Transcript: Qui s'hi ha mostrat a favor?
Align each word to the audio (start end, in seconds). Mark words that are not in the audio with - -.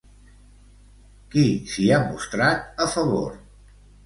Qui 1.35 1.43
s'hi 1.73 1.85
ha 1.97 2.01
mostrat 2.07 2.83
a 2.87 2.89
favor? 2.97 3.39